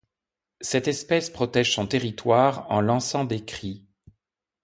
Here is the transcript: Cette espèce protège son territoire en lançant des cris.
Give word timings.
Cette 0.61 0.87
espèce 0.87 1.29
protège 1.29 1.75
son 1.75 1.85
territoire 1.85 2.65
en 2.71 2.81
lançant 2.81 3.23
des 3.23 3.45
cris. 3.45 3.85